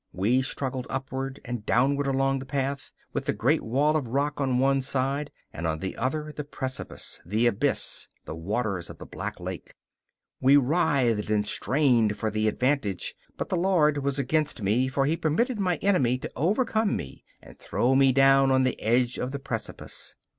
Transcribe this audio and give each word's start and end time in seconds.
We 0.13 0.41
struggled 0.41 0.87
upward 0.89 1.39
and 1.45 1.63
downward 1.63 2.07
along 2.07 2.39
the 2.39 2.45
path, 2.47 2.91
with 3.13 3.25
the 3.25 3.33
great 3.33 3.61
wall 3.61 3.95
of 3.95 4.07
rock 4.07 4.41
on 4.41 4.57
one 4.57 4.81
side, 4.81 5.29
and 5.53 5.67
on 5.67 5.77
the 5.77 5.95
other 5.95 6.31
the 6.35 6.43
precipice, 6.43 7.19
the 7.23 7.45
abyss, 7.45 8.07
the 8.25 8.35
waters 8.35 8.89
of 8.89 8.97
the 8.97 9.05
Black 9.05 9.39
Lake! 9.39 9.75
We 10.39 10.57
writhed 10.57 11.29
and 11.29 11.47
strained 11.47 12.17
for 12.17 12.31
the 12.31 12.47
advantage; 12.47 13.13
but 13.37 13.49
the 13.49 13.57
Lord 13.57 13.99
was 13.99 14.17
against 14.17 14.63
me 14.63 14.87
for 14.87 15.05
He 15.05 15.15
permited 15.15 15.59
my 15.59 15.75
enemy 15.83 16.17
to 16.17 16.31
overcome 16.35 16.95
me 16.95 17.23
and 17.39 17.59
throw 17.59 17.93
me 17.93 18.11
down 18.11 18.49
on 18.49 18.63
the 18.63 18.81
edge 18.81 19.19
of 19.19 19.29
the 19.31 19.37
precipice. 19.37 20.15